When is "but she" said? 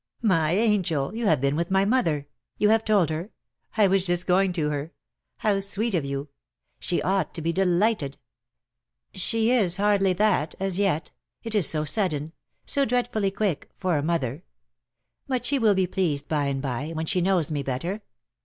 15.27-15.59